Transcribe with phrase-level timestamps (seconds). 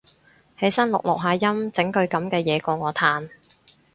[0.59, 3.29] 起身錄錄下音整句噉嘅嘢過我嘆